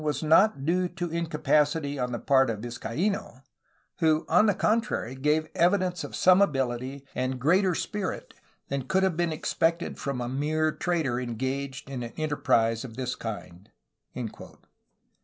was 0.01 0.23
not 0.23 0.65
due 0.65 0.87
to 0.87 1.11
incapacity 1.11 1.99
on 1.99 2.11
the 2.11 2.17
part 2.17 2.49
of 2.49 2.61
Vizcaino, 2.61 3.43
who 3.99 4.25
on 4.27 4.47
the 4.47 4.55
contrary 4.55 5.13
gave 5.13 5.47
evidence 5.53 6.03
of 6.03 6.15
some 6.15 6.41
ability 6.41 7.05
and 7.13 7.39
greater 7.39 7.75
spirit 7.75 8.33
than 8.69 8.87
could 8.87 9.03
have 9.03 9.15
been 9.15 9.31
expected 9.31 9.99
from 9.99 10.19
a 10.19 10.27
mere 10.27 10.71
trader 10.71 11.19
engaged 11.19 11.87
in 11.87 12.01
an 12.01 12.13
enterprise 12.17 12.83
of 12.83 12.95
this 12.97 13.13
kind." 13.13 13.69